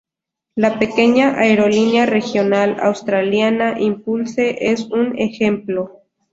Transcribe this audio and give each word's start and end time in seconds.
La 0.55 0.79
pequeña 0.79 1.37
aerolínea 1.37 2.07
regional 2.07 2.77
australiana 2.79 3.79
Impulse 3.79 4.71
es 4.71 4.85
un 4.85 5.15
ejemplo. 5.19 5.99